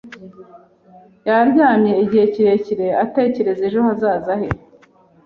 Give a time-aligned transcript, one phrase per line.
[1.27, 4.49] Yaryamye igihe kirekire, atekereza ejo hazaza he.